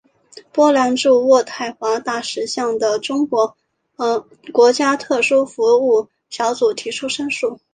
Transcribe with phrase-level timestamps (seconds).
[0.51, 2.99] 波兰驻渥太华大使向的
[4.51, 7.59] 国家特殊服务小组提出申诉。